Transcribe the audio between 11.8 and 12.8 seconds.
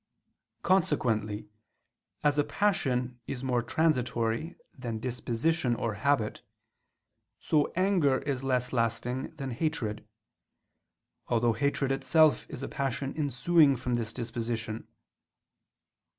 itself is a